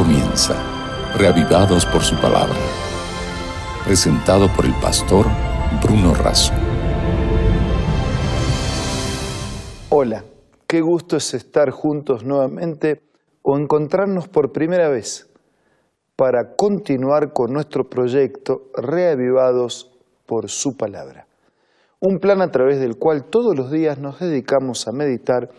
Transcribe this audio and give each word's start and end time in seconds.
comienza, 0.00 0.54
reavivados 1.18 1.84
por 1.84 2.00
su 2.00 2.16
palabra. 2.16 2.56
Presentado 3.84 4.48
por 4.56 4.64
el 4.64 4.72
pastor 4.80 5.26
Bruno 5.82 6.14
Razo. 6.14 6.54
Hola, 9.90 10.24
qué 10.66 10.80
gusto 10.80 11.18
es 11.18 11.34
estar 11.34 11.70
juntos 11.70 12.24
nuevamente 12.24 13.02
o 13.42 13.58
encontrarnos 13.58 14.26
por 14.26 14.52
primera 14.52 14.88
vez 14.88 15.28
para 16.16 16.54
continuar 16.56 17.34
con 17.34 17.52
nuestro 17.52 17.90
proyecto 17.90 18.70
Reavivados 18.74 19.90
por 20.24 20.48
su 20.48 20.78
palabra. 20.78 21.26
Un 22.00 22.20
plan 22.20 22.40
a 22.40 22.50
través 22.50 22.80
del 22.80 22.96
cual 22.96 23.24
todos 23.24 23.54
los 23.54 23.70
días 23.70 23.98
nos 23.98 24.18
dedicamos 24.18 24.88
a 24.88 24.92
meditar 24.92 25.50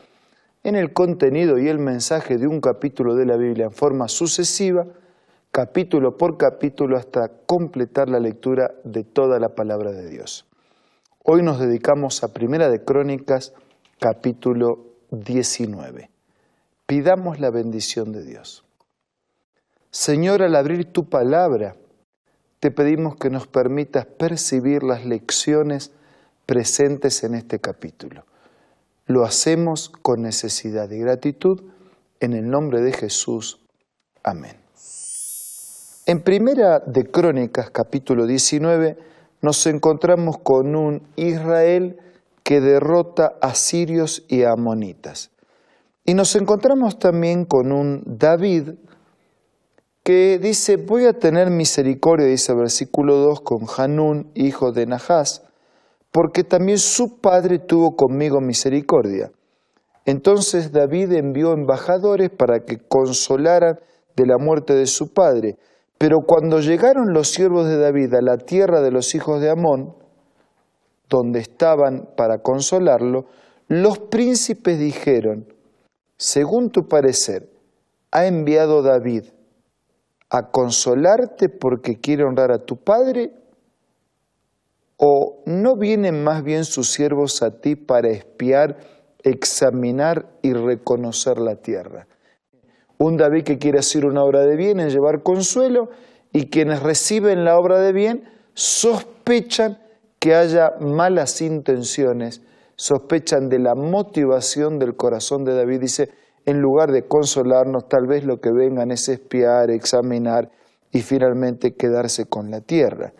en 0.63 0.75
el 0.75 0.93
contenido 0.93 1.57
y 1.57 1.67
el 1.67 1.79
mensaje 1.79 2.37
de 2.37 2.47
un 2.47 2.61
capítulo 2.61 3.15
de 3.15 3.25
la 3.25 3.35
Biblia 3.35 3.65
en 3.65 3.71
forma 3.71 4.07
sucesiva, 4.07 4.85
capítulo 5.51 6.17
por 6.17 6.37
capítulo, 6.37 6.97
hasta 6.97 7.29
completar 7.45 8.09
la 8.09 8.19
lectura 8.19 8.71
de 8.83 9.03
toda 9.03 9.39
la 9.39 9.49
palabra 9.55 9.91
de 9.91 10.09
Dios. 10.09 10.45
Hoy 11.23 11.41
nos 11.41 11.59
dedicamos 11.59 12.23
a 12.23 12.33
Primera 12.33 12.69
de 12.69 12.83
Crónicas, 12.83 13.53
capítulo 13.99 14.85
19. 15.11 16.09
Pidamos 16.85 17.39
la 17.39 17.49
bendición 17.49 18.11
de 18.11 18.23
Dios. 18.23 18.63
Señor, 19.89 20.41
al 20.41 20.55
abrir 20.55 20.85
tu 20.85 21.09
palabra, 21.09 21.75
te 22.59 22.71
pedimos 22.71 23.15
que 23.15 23.29
nos 23.29 23.47
permitas 23.47 24.05
percibir 24.05 24.83
las 24.83 25.05
lecciones 25.05 25.91
presentes 26.45 27.23
en 27.23 27.35
este 27.35 27.59
capítulo. 27.59 28.23
Lo 29.11 29.25
hacemos 29.25 29.89
con 29.89 30.21
necesidad 30.21 30.89
y 30.89 30.99
gratitud 30.99 31.61
en 32.21 32.31
el 32.31 32.49
nombre 32.49 32.79
de 32.79 32.93
Jesús. 32.93 33.59
Amén. 34.23 34.55
En 36.05 36.21
Primera 36.23 36.79
de 36.79 37.11
Crónicas, 37.11 37.71
capítulo 37.71 38.25
19, 38.25 38.97
nos 39.41 39.67
encontramos 39.67 40.37
con 40.37 40.77
un 40.77 41.03
Israel 41.17 41.99
que 42.43 42.61
derrota 42.61 43.33
a 43.41 43.53
sirios 43.53 44.23
y 44.29 44.43
a 44.43 44.53
amonitas. 44.53 45.31
Y 46.05 46.13
nos 46.13 46.33
encontramos 46.37 46.97
también 46.97 47.43
con 47.43 47.73
un 47.73 48.03
David 48.05 48.75
que 50.03 50.39
dice, 50.39 50.77
voy 50.77 51.03
a 51.03 51.19
tener 51.19 51.49
misericordia, 51.49 52.27
dice 52.27 52.53
el 52.53 52.59
versículo 52.59 53.17
2, 53.17 53.41
con 53.41 53.65
Hanún, 53.75 54.31
hijo 54.35 54.71
de 54.71 54.85
Nahás, 54.85 55.43
porque 56.11 56.43
también 56.43 56.77
su 56.77 57.19
padre 57.19 57.59
tuvo 57.59 57.95
conmigo 57.95 58.41
misericordia. 58.41 59.31
Entonces 60.05 60.71
David 60.71 61.13
envió 61.13 61.53
embajadores 61.53 62.29
para 62.29 62.65
que 62.65 62.79
consolaran 62.79 63.79
de 64.15 64.25
la 64.25 64.37
muerte 64.37 64.73
de 64.73 64.87
su 64.87 65.13
padre. 65.13 65.57
Pero 65.97 66.21
cuando 66.21 66.59
llegaron 66.59 67.13
los 67.13 67.29
siervos 67.29 67.67
de 67.67 67.77
David 67.77 68.13
a 68.15 68.21
la 68.21 68.37
tierra 68.37 68.81
de 68.81 68.91
los 68.91 69.13
hijos 69.15 69.39
de 69.39 69.51
Amón, 69.51 69.95
donde 71.07 71.39
estaban 71.39 72.09
para 72.17 72.39
consolarlo, 72.39 73.25
los 73.67 73.99
príncipes 73.99 74.79
dijeron, 74.79 75.45
según 76.17 76.71
tu 76.71 76.87
parecer, 76.87 77.49
¿ha 78.11 78.25
enviado 78.25 78.81
David 78.81 79.25
a 80.29 80.49
consolarte 80.49 81.49
porque 81.49 81.99
quiere 81.99 82.23
honrar 82.23 82.51
a 82.51 82.65
tu 82.65 82.77
padre? 82.77 83.31
¿O 85.03 85.41
no 85.47 85.77
vienen 85.77 86.23
más 86.23 86.43
bien 86.43 86.63
sus 86.63 86.91
siervos 86.91 87.41
a 87.41 87.59
ti 87.59 87.75
para 87.75 88.09
espiar, 88.09 88.77
examinar 89.23 90.29
y 90.43 90.53
reconocer 90.53 91.39
la 91.39 91.55
tierra? 91.55 92.07
Un 92.99 93.17
David 93.17 93.43
que 93.43 93.57
quiere 93.57 93.79
hacer 93.79 94.05
una 94.05 94.23
obra 94.23 94.41
de 94.41 94.55
bien 94.55 94.79
en 94.79 94.91
llevar 94.91 95.23
consuelo 95.23 95.89
y 96.31 96.51
quienes 96.51 96.83
reciben 96.83 97.43
la 97.43 97.57
obra 97.57 97.79
de 97.79 97.93
bien 97.93 98.29
sospechan 98.53 99.79
que 100.19 100.35
haya 100.35 100.73
malas 100.79 101.41
intenciones, 101.41 102.43
sospechan 102.75 103.49
de 103.49 103.57
la 103.57 103.73
motivación 103.73 104.77
del 104.77 104.95
corazón 104.95 105.45
de 105.45 105.55
David. 105.55 105.79
Dice, 105.81 106.11
en 106.45 106.61
lugar 106.61 106.91
de 106.91 107.07
consolarnos, 107.07 107.89
tal 107.89 108.05
vez 108.05 108.23
lo 108.23 108.39
que 108.39 108.51
vengan 108.51 108.91
es 108.91 109.09
espiar, 109.09 109.71
examinar 109.71 110.51
y 110.91 111.01
finalmente 111.01 111.73
quedarse 111.73 112.25
con 112.25 112.51
la 112.51 112.61
tierra. 112.61 113.13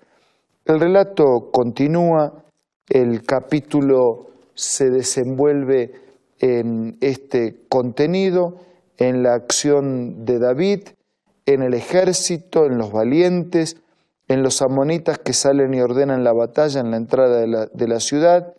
El 0.65 0.79
relato 0.79 1.49
continúa, 1.51 2.43
el 2.87 3.23
capítulo 3.23 4.27
se 4.53 4.91
desenvuelve 4.91 5.91
en 6.39 6.97
este 7.01 7.65
contenido, 7.67 8.57
en 8.97 9.23
la 9.23 9.33
acción 9.33 10.23
de 10.23 10.37
David, 10.37 10.89
en 11.47 11.63
el 11.63 11.73
ejército, 11.73 12.65
en 12.65 12.77
los 12.77 12.91
valientes, 12.91 13.81
en 14.27 14.43
los 14.43 14.61
amonitas 14.61 15.17
que 15.17 15.33
salen 15.33 15.73
y 15.73 15.81
ordenan 15.81 16.23
la 16.23 16.33
batalla 16.33 16.79
en 16.79 16.91
la 16.91 16.97
entrada 16.97 17.39
de 17.39 17.47
la, 17.47 17.65
de 17.65 17.87
la 17.87 17.99
ciudad, 17.99 18.53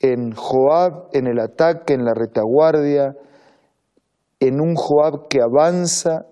en 0.00 0.32
Joab, 0.32 1.08
en 1.14 1.26
el 1.26 1.40
ataque, 1.40 1.94
en 1.94 2.04
la 2.04 2.12
retaguardia, 2.12 3.16
en 4.38 4.60
un 4.60 4.74
Joab 4.74 5.28
que 5.28 5.40
avanza 5.40 6.26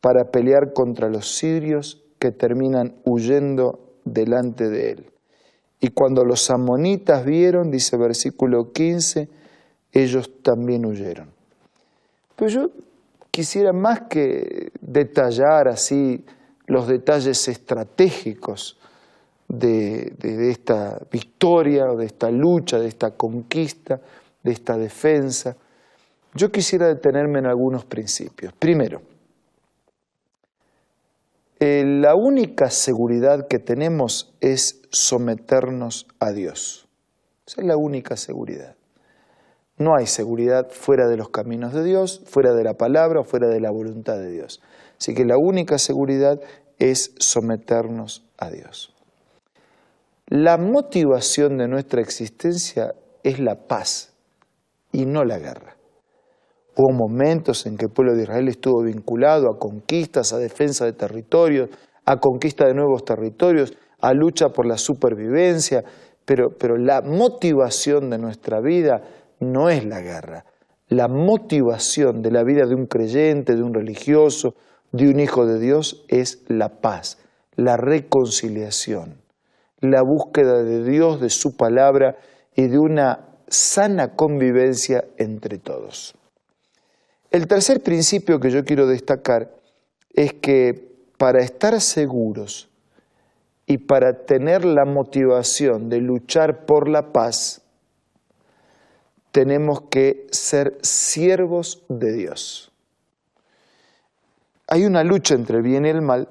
para 0.00 0.24
pelear 0.32 0.72
contra 0.74 1.08
los 1.08 1.36
sirios 1.36 2.02
que 2.18 2.32
terminan 2.32 3.00
huyendo 3.04 3.89
delante 4.04 4.68
de 4.68 4.92
él. 4.92 5.10
Y 5.80 5.88
cuando 5.88 6.24
los 6.24 6.50
amonitas 6.50 7.24
vieron, 7.24 7.70
dice 7.70 7.96
versículo 7.96 8.72
15, 8.72 9.28
ellos 9.92 10.30
también 10.42 10.84
huyeron. 10.84 11.30
Pero 12.36 12.50
yo 12.50 12.70
quisiera 13.30 13.72
más 13.72 14.02
que 14.02 14.72
detallar 14.80 15.68
así 15.68 16.24
los 16.66 16.86
detalles 16.86 17.48
estratégicos 17.48 18.78
de, 19.48 20.12
de, 20.18 20.50
esta 20.50 21.00
victoria, 21.10 21.86
de 21.86 22.06
esta 22.06 22.30
lucha, 22.30 22.78
de 22.78 22.86
esta 22.86 23.10
conquista, 23.12 24.00
de 24.42 24.52
esta 24.52 24.76
defensa. 24.76 25.56
Yo 26.34 26.52
quisiera 26.52 26.86
detenerme 26.86 27.40
en 27.40 27.46
algunos 27.46 27.84
principios. 27.84 28.52
Primero, 28.52 29.02
eh, 31.60 31.84
la 31.84 32.14
única 32.14 32.70
seguridad 32.70 33.46
que 33.46 33.58
tenemos 33.58 34.34
es 34.40 34.80
someternos 34.90 36.08
a 36.18 36.32
Dios. 36.32 36.88
Esa 37.46 37.60
es 37.60 37.66
la 37.66 37.76
única 37.76 38.16
seguridad. 38.16 38.76
No 39.76 39.94
hay 39.94 40.06
seguridad 40.06 40.70
fuera 40.70 41.06
de 41.06 41.16
los 41.16 41.28
caminos 41.28 41.72
de 41.74 41.84
Dios, 41.84 42.22
fuera 42.24 42.54
de 42.54 42.64
la 42.64 42.74
palabra 42.74 43.20
o 43.20 43.24
fuera 43.24 43.48
de 43.48 43.60
la 43.60 43.70
voluntad 43.70 44.18
de 44.18 44.30
Dios. 44.30 44.62
Así 44.98 45.14
que 45.14 45.24
la 45.24 45.36
única 45.36 45.78
seguridad 45.78 46.40
es 46.78 47.14
someternos 47.18 48.24
a 48.38 48.50
Dios. 48.50 48.94
La 50.26 50.56
motivación 50.56 51.58
de 51.58 51.68
nuestra 51.68 52.00
existencia 52.00 52.94
es 53.22 53.38
la 53.38 53.66
paz 53.66 54.12
y 54.92 55.04
no 55.04 55.24
la 55.24 55.38
guerra. 55.38 55.76
Hubo 56.76 56.92
momentos 56.92 57.66
en 57.66 57.76
que 57.76 57.86
el 57.86 57.90
pueblo 57.90 58.14
de 58.14 58.22
Israel 58.22 58.48
estuvo 58.48 58.82
vinculado 58.82 59.50
a 59.50 59.58
conquistas, 59.58 60.32
a 60.32 60.38
defensa 60.38 60.84
de 60.84 60.92
territorios, 60.92 61.68
a 62.04 62.18
conquista 62.18 62.66
de 62.66 62.74
nuevos 62.74 63.04
territorios, 63.04 63.76
a 64.00 64.14
lucha 64.14 64.48
por 64.50 64.66
la 64.66 64.78
supervivencia, 64.78 65.84
pero, 66.24 66.76
la 66.76 67.02
motivación 67.02 68.10
de 68.10 68.18
nuestra 68.18 68.60
vida 68.60 69.02
no 69.40 69.68
es 69.68 69.84
la 69.84 70.00
guerra. 70.00 70.44
La 70.88 71.08
motivación 71.08 72.22
de 72.22 72.30
la 72.30 72.44
vida 72.44 72.66
de 72.66 72.74
un 72.74 72.86
creyente, 72.86 73.56
de 73.56 73.62
un 73.62 73.74
religioso, 73.74 74.54
de 74.92 75.08
un 75.08 75.18
hijo 75.18 75.46
de 75.46 75.58
Dios 75.58 76.04
es 76.08 76.44
la 76.48 76.80
paz, 76.80 77.18
la 77.56 77.76
reconciliación, 77.76 79.22
la 79.80 80.02
búsqueda 80.02 80.62
de 80.62 80.84
Dios, 80.84 81.20
de 81.20 81.30
su 81.30 81.56
palabra 81.56 82.16
y 82.54 82.68
de 82.68 82.78
una 82.78 83.28
sana 83.48 84.14
convivencia 84.14 85.04
entre 85.16 85.58
todos. 85.58 86.14
El 87.30 87.46
tercer 87.46 87.80
principio 87.80 88.40
que 88.40 88.50
yo 88.50 88.64
quiero 88.64 88.88
destacar 88.88 89.54
es 90.12 90.34
que 90.34 90.90
para 91.16 91.40
estar 91.42 91.80
seguros 91.80 92.68
y 93.66 93.78
para 93.78 94.24
tener 94.24 94.64
la 94.64 94.84
motivación 94.84 95.88
de 95.88 96.00
luchar 96.00 96.66
por 96.66 96.88
la 96.88 97.12
paz, 97.12 97.62
tenemos 99.30 99.82
que 99.82 100.26
ser 100.32 100.78
siervos 100.82 101.84
de 101.88 102.12
Dios. 102.12 102.72
Hay 104.66 104.84
una 104.84 105.04
lucha 105.04 105.34
entre 105.34 105.58
el 105.58 105.62
bien 105.62 105.86
y 105.86 105.90
el 105.90 106.02
mal 106.02 106.28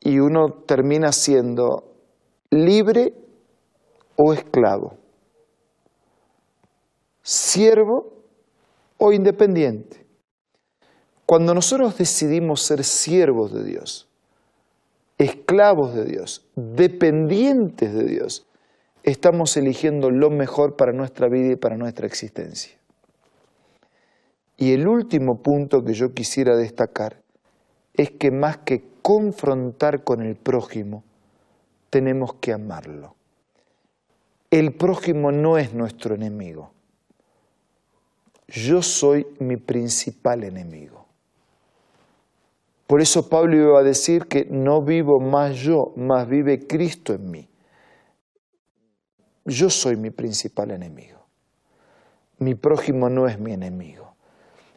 y 0.00 0.18
uno 0.18 0.64
termina 0.66 1.12
siendo 1.12 1.94
libre 2.50 3.14
o 4.16 4.32
esclavo, 4.32 4.98
siervo 7.22 8.21
o 9.04 9.12
independiente. 9.12 10.06
Cuando 11.26 11.54
nosotros 11.54 11.98
decidimos 11.98 12.62
ser 12.62 12.84
siervos 12.84 13.52
de 13.52 13.64
Dios, 13.64 14.08
esclavos 15.18 15.92
de 15.92 16.04
Dios, 16.04 16.46
dependientes 16.54 17.92
de 17.92 18.04
Dios, 18.04 18.46
estamos 19.02 19.56
eligiendo 19.56 20.08
lo 20.08 20.30
mejor 20.30 20.76
para 20.76 20.92
nuestra 20.92 21.28
vida 21.28 21.54
y 21.54 21.56
para 21.56 21.76
nuestra 21.76 22.06
existencia. 22.06 22.78
Y 24.56 24.72
el 24.72 24.86
último 24.86 25.42
punto 25.42 25.82
que 25.82 25.94
yo 25.94 26.14
quisiera 26.14 26.56
destacar 26.56 27.24
es 27.94 28.12
que 28.12 28.30
más 28.30 28.58
que 28.58 28.84
confrontar 29.02 30.04
con 30.04 30.22
el 30.22 30.36
prójimo, 30.36 31.02
tenemos 31.90 32.34
que 32.34 32.52
amarlo. 32.52 33.16
El 34.48 34.76
prójimo 34.76 35.32
no 35.32 35.58
es 35.58 35.74
nuestro 35.74 36.14
enemigo. 36.14 36.70
Yo 38.52 38.82
soy 38.82 39.26
mi 39.38 39.56
principal 39.56 40.44
enemigo. 40.44 41.06
Por 42.86 43.00
eso 43.00 43.30
Pablo 43.30 43.56
iba 43.56 43.80
a 43.80 43.82
decir 43.82 44.26
que 44.26 44.44
no 44.44 44.82
vivo 44.82 45.18
más 45.20 45.56
yo, 45.56 45.94
más 45.96 46.28
vive 46.28 46.66
Cristo 46.66 47.14
en 47.14 47.30
mí. 47.30 47.48
Yo 49.46 49.70
soy 49.70 49.96
mi 49.96 50.10
principal 50.10 50.70
enemigo. 50.70 51.18
Mi 52.38 52.54
prójimo 52.54 53.08
no 53.08 53.26
es 53.26 53.38
mi 53.38 53.54
enemigo. 53.54 54.14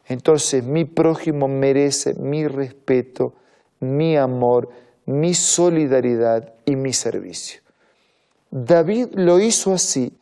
Entonces 0.06 0.64
mi 0.64 0.86
prójimo 0.86 1.46
merece 1.46 2.14
mi 2.14 2.48
respeto, 2.48 3.34
mi 3.80 4.16
amor, 4.16 4.70
mi 5.04 5.34
solidaridad 5.34 6.54
y 6.64 6.76
mi 6.76 6.94
servicio. 6.94 7.60
David 8.50 9.08
lo 9.12 9.38
hizo 9.38 9.74
así, 9.74 10.16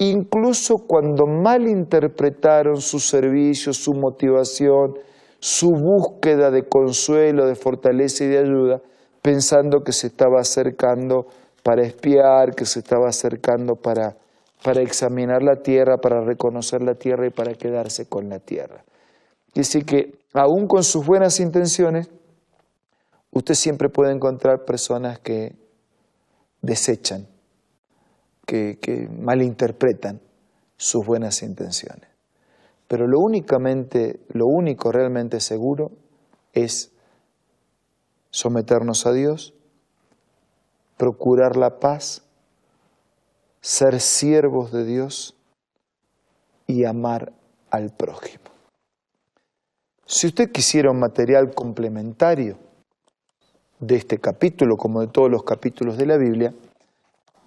incluso 0.00 0.76
cuando 0.86 1.26
malinterpretaron 1.26 2.80
su 2.80 2.98
servicio, 2.98 3.72
su 3.72 3.92
motivación, 3.92 4.94
su 5.38 5.68
búsqueda 5.68 6.50
de 6.50 6.62
consuelo, 6.68 7.46
de 7.46 7.54
fortaleza 7.54 8.24
y 8.24 8.28
de 8.28 8.38
ayuda, 8.38 8.80
pensando 9.22 9.80
que 9.84 9.92
se 9.92 10.06
estaba 10.06 10.40
acercando 10.40 11.26
para 11.62 11.82
espiar, 11.82 12.54
que 12.54 12.64
se 12.64 12.78
estaba 12.78 13.08
acercando 13.08 13.74
para, 13.74 14.16
para 14.64 14.80
examinar 14.80 15.42
la 15.42 15.56
tierra, 15.56 15.98
para 15.98 16.22
reconocer 16.22 16.82
la 16.82 16.94
tierra 16.94 17.26
y 17.26 17.30
para 17.30 17.52
quedarse 17.52 18.08
con 18.08 18.30
la 18.30 18.38
tierra. 18.38 18.84
Y 19.54 19.60
así 19.60 19.82
que, 19.82 20.18
aún 20.32 20.66
con 20.66 20.82
sus 20.82 21.04
buenas 21.04 21.40
intenciones, 21.40 22.08
usted 23.30 23.54
siempre 23.54 23.90
puede 23.90 24.12
encontrar 24.12 24.64
personas 24.64 25.18
que 25.18 25.56
desechan, 26.62 27.26
que, 28.50 28.80
que 28.82 29.08
malinterpretan 29.08 30.20
sus 30.76 31.06
buenas 31.06 31.44
intenciones. 31.44 32.08
Pero 32.88 33.06
lo 33.06 33.20
únicamente, 33.20 34.18
lo 34.30 34.46
único 34.48 34.90
realmente 34.90 35.38
seguro 35.38 35.92
es 36.52 36.90
someternos 38.30 39.06
a 39.06 39.12
Dios, 39.12 39.54
procurar 40.96 41.56
la 41.56 41.78
paz, 41.78 42.24
ser 43.60 44.00
siervos 44.00 44.72
de 44.72 44.84
Dios 44.84 45.36
y 46.66 46.84
amar 46.84 47.32
al 47.70 47.90
prójimo. 47.90 48.44
Si 50.06 50.26
usted 50.26 50.50
quisiera 50.50 50.90
un 50.90 50.98
material 50.98 51.54
complementario 51.54 52.58
de 53.78 53.94
este 53.94 54.18
capítulo, 54.18 54.76
como 54.76 55.02
de 55.02 55.06
todos 55.06 55.30
los 55.30 55.44
capítulos 55.44 55.96
de 55.96 56.06
la 56.06 56.16
Biblia, 56.16 56.52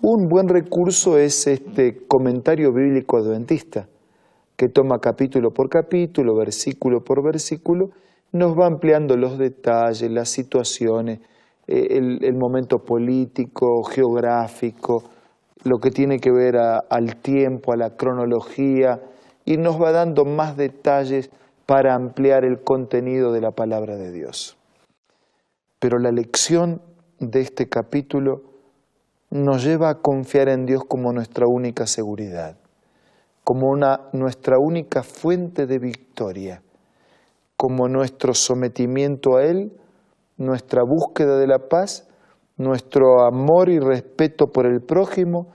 un 0.04 0.28
buen 0.28 0.50
recurso 0.50 1.18
es 1.18 1.48
este 1.48 2.06
comentario 2.08 2.74
bíblico 2.74 3.16
adventista, 3.16 3.88
que 4.58 4.68
toma 4.68 5.00
capítulo 5.00 5.52
por 5.52 5.70
capítulo, 5.70 6.36
versículo 6.36 7.06
por 7.06 7.24
versículo, 7.24 7.92
nos 8.34 8.60
va 8.60 8.66
ampliando 8.66 9.16
los 9.16 9.38
detalles, 9.38 10.12
las 10.12 10.28
situaciones, 10.28 11.22
eh, 11.68 12.20
el, 12.22 12.34
momento 12.34 12.80
político, 12.80 13.82
geográfico, 13.84 15.06
lo 15.64 15.78
que 15.80 15.90
tiene 15.90 16.20
que 16.20 16.32
ver 16.32 16.58
al 16.58 17.16
tiempo, 17.22 17.72
a 17.72 17.78
la 17.78 17.96
cronología, 17.96 19.02
y 19.46 19.56
nos 19.56 19.82
va 19.82 19.94
dando 19.94 20.26
más 20.26 20.58
detalles 20.58 21.30
para 21.66 21.96
ampliar 21.96 22.44
el 22.44 22.62
contenido 22.62 23.32
de 23.32 23.40
la 23.40 23.52
palabra 23.52 23.96
de 23.96 24.12
Dios. 24.12 24.58
Pero 25.80 25.98
la 25.98 26.12
lección 26.12 26.82
de 27.20 27.40
este 27.40 27.70
capítulo 27.70 28.53
nos 29.34 29.64
lleva 29.64 29.90
a 29.90 29.96
confiar 29.96 30.48
en 30.48 30.68
Dios 30.68 30.84
como 30.88 31.12
nuestra 31.12 31.48
única 31.48 31.88
seguridad, 31.88 32.56
como 33.44 33.68
una, 33.68 34.10
nuestra 34.14 34.60
única 34.60 35.02
fuente 35.02 35.66
de 35.66 35.80
victoria, 35.80 36.62
como 37.58 37.88
nuestro 37.88 38.36
sometimiento 38.36 39.38
a 39.38 39.46
Él, 39.46 39.72
nuestra 40.38 40.84
búsqueda 40.84 41.40
de 41.40 41.48
la 41.48 41.68
paz, 41.68 42.08
nuestro 42.58 43.26
amor 43.26 43.70
y 43.70 43.80
respeto 43.80 44.52
por 44.52 44.68
el 44.68 44.82
prójimo 44.82 45.48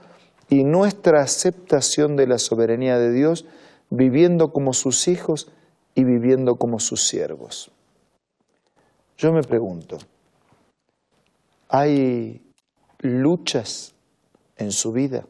y 0.49 0.65
nuestra 0.65 1.21
aceptación 1.21 2.17
de 2.17 2.27
la 2.27 2.37
soberanía 2.37 2.97
de 2.97 3.13
Dios, 3.13 3.45
viviendo 3.89 4.49
como 4.49 4.73
sus 4.73 5.07
hijos 5.07 5.53
y 5.95 6.03
viviendo 6.03 6.55
como 6.55 6.79
sus 6.79 7.07
siervos. 7.07 7.71
Yo 9.17 9.31
me 9.31 9.41
pregunto, 9.41 9.99
¿hay 11.69 12.41
luchas 12.99 13.93
en 14.57 14.71
su 14.71 14.91
vida? 14.91 15.25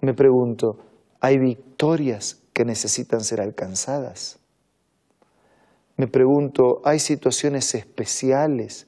Me 0.00 0.14
pregunto, 0.14 0.78
¿hay 1.20 1.38
victorias 1.38 2.40
que 2.52 2.64
necesitan 2.64 3.22
ser 3.22 3.40
alcanzadas? 3.40 4.38
Me 5.96 6.06
pregunto, 6.06 6.80
¿hay 6.84 7.00
situaciones 7.00 7.74
especiales 7.74 8.86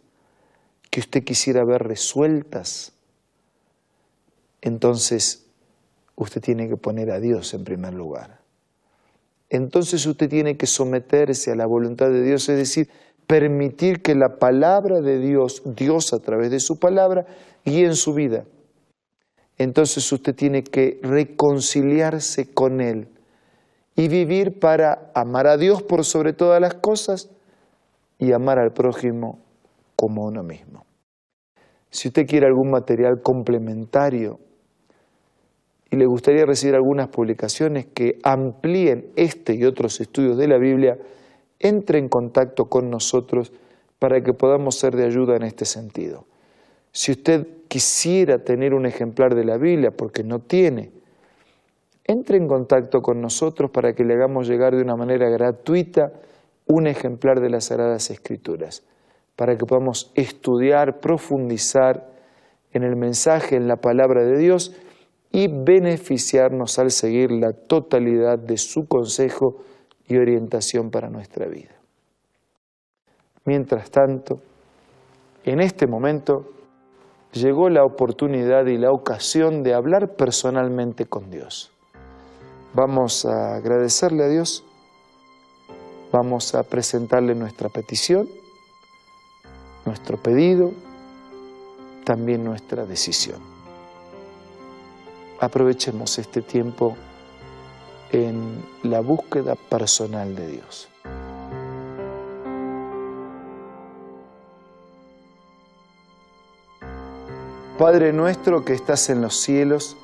que 0.90 1.00
usted 1.00 1.24
quisiera 1.24 1.64
ver 1.64 1.82
resueltas? 1.82 2.92
Entonces, 4.60 5.46
usted 6.14 6.40
tiene 6.40 6.68
que 6.68 6.76
poner 6.76 7.10
a 7.10 7.18
Dios 7.18 7.54
en 7.54 7.64
primer 7.64 7.94
lugar 7.94 8.40
entonces 9.50 10.06
usted 10.06 10.28
tiene 10.28 10.56
que 10.56 10.66
someterse 10.66 11.50
a 11.50 11.56
la 11.56 11.66
voluntad 11.66 12.08
de 12.08 12.22
Dios, 12.22 12.48
es 12.48 12.56
decir, 12.56 12.88
permitir 13.30 14.02
que 14.02 14.16
la 14.16 14.40
palabra 14.40 15.00
de 15.00 15.20
Dios, 15.20 15.62
Dios 15.64 16.12
a 16.12 16.18
través 16.18 16.50
de 16.50 16.58
su 16.58 16.80
palabra, 16.80 17.26
guíe 17.64 17.86
en 17.86 17.94
su 17.94 18.12
vida. 18.12 18.44
Entonces 19.56 20.10
usted 20.10 20.34
tiene 20.34 20.64
que 20.64 20.98
reconciliarse 21.00 22.52
con 22.52 22.80
Él 22.80 23.06
y 23.94 24.08
vivir 24.08 24.58
para 24.58 25.12
amar 25.14 25.46
a 25.46 25.56
Dios 25.56 25.80
por 25.80 26.04
sobre 26.04 26.32
todas 26.32 26.60
las 26.60 26.74
cosas 26.74 27.30
y 28.18 28.32
amar 28.32 28.58
al 28.58 28.72
prójimo 28.72 29.38
como 29.94 30.24
uno 30.24 30.42
mismo. 30.42 30.84
Si 31.88 32.08
usted 32.08 32.26
quiere 32.26 32.48
algún 32.48 32.72
material 32.72 33.22
complementario 33.22 34.40
y 35.88 35.94
le 35.94 36.06
gustaría 36.06 36.46
recibir 36.46 36.74
algunas 36.74 37.06
publicaciones 37.10 37.86
que 37.86 38.18
amplíen 38.24 39.12
este 39.14 39.54
y 39.54 39.64
otros 39.66 40.00
estudios 40.00 40.36
de 40.36 40.48
la 40.48 40.58
Biblia, 40.58 40.98
entre 41.60 41.98
en 41.98 42.08
contacto 42.08 42.64
con 42.64 42.90
nosotros 42.90 43.52
para 43.98 44.22
que 44.22 44.32
podamos 44.32 44.76
ser 44.76 44.96
de 44.96 45.04
ayuda 45.04 45.36
en 45.36 45.42
este 45.42 45.66
sentido. 45.66 46.24
Si 46.90 47.12
usted 47.12 47.46
quisiera 47.68 48.38
tener 48.38 48.74
un 48.74 48.86
ejemplar 48.86 49.34
de 49.34 49.44
la 49.44 49.58
Biblia, 49.58 49.92
porque 49.92 50.24
no 50.24 50.40
tiene, 50.40 50.90
entre 52.04 52.38
en 52.38 52.48
contacto 52.48 53.02
con 53.02 53.20
nosotros 53.20 53.70
para 53.70 53.94
que 53.94 54.04
le 54.04 54.14
hagamos 54.14 54.48
llegar 54.48 54.74
de 54.74 54.82
una 54.82 54.96
manera 54.96 55.28
gratuita 55.28 56.12
un 56.66 56.86
ejemplar 56.86 57.40
de 57.40 57.50
las 57.50 57.66
Sagradas 57.66 58.10
Escrituras, 58.10 58.82
para 59.36 59.56
que 59.56 59.66
podamos 59.66 60.10
estudiar, 60.14 61.00
profundizar 61.00 62.10
en 62.72 62.84
el 62.84 62.96
mensaje, 62.96 63.56
en 63.56 63.68
la 63.68 63.76
palabra 63.76 64.24
de 64.24 64.38
Dios, 64.38 64.74
y 65.32 65.46
beneficiarnos 65.48 66.78
al 66.78 66.90
seguir 66.90 67.30
la 67.30 67.52
totalidad 67.52 68.38
de 68.38 68.56
su 68.56 68.88
consejo 68.88 69.62
y 70.10 70.18
orientación 70.18 70.90
para 70.90 71.08
nuestra 71.08 71.46
vida. 71.46 71.74
Mientras 73.46 73.90
tanto, 73.90 74.40
en 75.44 75.60
este 75.60 75.86
momento 75.86 76.52
llegó 77.32 77.70
la 77.70 77.84
oportunidad 77.84 78.66
y 78.66 78.76
la 78.76 78.92
ocasión 78.92 79.62
de 79.62 79.72
hablar 79.72 80.16
personalmente 80.16 81.06
con 81.06 81.30
Dios. 81.30 81.72
Vamos 82.74 83.24
a 83.24 83.54
agradecerle 83.54 84.24
a 84.24 84.28
Dios, 84.28 84.64
vamos 86.12 86.54
a 86.54 86.62
presentarle 86.64 87.34
nuestra 87.34 87.70
petición, 87.70 88.28
nuestro 89.86 90.18
pedido, 90.18 90.72
también 92.04 92.44
nuestra 92.44 92.84
decisión 92.84 93.50
aprovechemos 95.40 96.18
este 96.18 96.42
tiempo 96.42 96.96
en 98.12 98.64
la 98.82 99.00
búsqueda 99.00 99.54
personal 99.54 100.34
de 100.34 100.46
Dios. 100.46 100.88
Padre 107.78 108.12
nuestro 108.12 108.64
que 108.64 108.74
estás 108.74 109.08
en 109.08 109.22
los 109.22 109.36
cielos, 109.36 109.96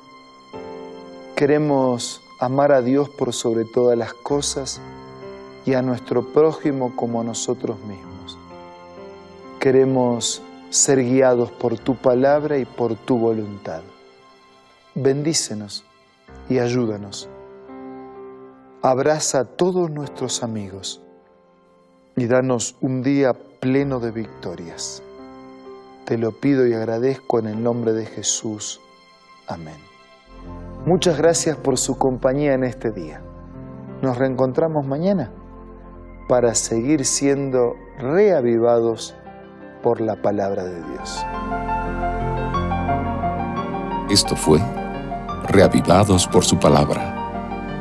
queremos 1.35 2.21
amar 2.39 2.71
a 2.71 2.81
Dios 2.81 3.09
por 3.09 3.33
sobre 3.33 3.65
todas 3.65 3.97
las 3.97 4.13
cosas 4.13 4.81
y 5.65 5.73
a 5.73 5.81
nuestro 5.81 6.33
prójimo 6.33 6.95
como 6.95 7.21
a 7.21 7.23
nosotros 7.23 7.77
mismos. 7.81 8.37
Queremos 9.59 10.41
ser 10.69 11.03
guiados 11.03 11.51
por 11.51 11.77
tu 11.77 11.95
palabra 11.95 12.57
y 12.57 12.65
por 12.65 12.95
tu 12.95 13.17
voluntad 13.17 13.81
bendícenos 14.97 15.83
y 16.49 16.59
ayúdanos. 16.59 17.29
Abraza 18.81 19.39
a 19.39 19.45
todos 19.45 19.89
nuestros 19.89 20.43
amigos 20.43 21.01
y 22.15 22.27
danos 22.27 22.75
un 22.79 23.01
día 23.01 23.33
pleno 23.33 23.99
de 23.99 24.11
victorias. 24.11 25.01
Te 26.05 26.17
lo 26.17 26.31
pido 26.31 26.67
y 26.67 26.73
agradezco 26.73 27.39
en 27.39 27.47
el 27.47 27.63
nombre 27.63 27.93
de 27.93 28.05
Jesús. 28.05 28.79
Amén. 29.47 29.77
Muchas 30.85 31.17
gracias 31.17 31.57
por 31.57 31.77
su 31.77 31.97
compañía 31.97 32.53
en 32.53 32.63
este 32.63 32.91
día. 32.91 33.21
Nos 34.01 34.17
reencontramos 34.17 34.85
mañana 34.85 35.31
para 36.29 36.53
seguir 36.53 37.03
siendo 37.03 37.73
reavivados 37.97 39.15
por 39.81 40.01
la 40.01 40.21
palabra 40.21 40.63
de 40.63 40.83
Dios. 40.83 41.25
Esto 44.09 44.35
fue 44.35 44.59
Reavivados 45.47 46.27
por 46.27 46.43
su 46.43 46.59
palabra, 46.59 47.16